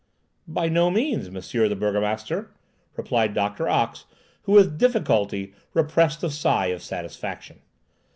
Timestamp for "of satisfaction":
6.73-7.59